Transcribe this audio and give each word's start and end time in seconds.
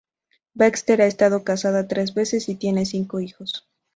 Baxter 0.55 0.99
ha 1.03 1.05
estado 1.05 1.43
casada 1.43 1.87
tres 1.87 2.15
veces 2.15 2.49
y 2.49 2.55
tiene 2.55 2.87
cinco 2.87 3.19
hijos. 3.19 3.69